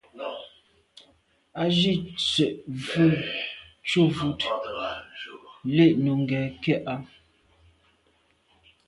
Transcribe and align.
Á 1.61 1.63
jíìt 1.77 2.03
sə́ 2.29 2.49
vhə̀ə́ 2.85 3.11
thúvʉ́ 3.87 4.31
dlíj 5.73 5.93
Nùŋgɛ̀ 6.05 6.43
kɛ́ɛ̀ 6.63 6.79
á. 6.93 6.95